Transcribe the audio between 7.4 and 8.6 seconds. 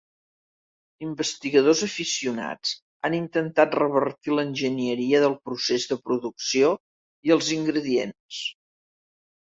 ingredients.